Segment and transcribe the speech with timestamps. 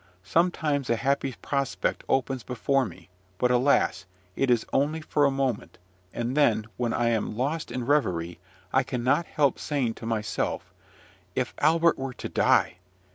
[0.23, 3.07] Sometimes a happy prospect opens before me;
[3.37, 4.05] but alas!
[4.35, 5.77] it is only for a moment;
[6.11, 8.39] and then, when I am lost in reverie,
[8.73, 10.73] I cannot help saying to myself,
[11.35, 12.77] "If Albert were to die?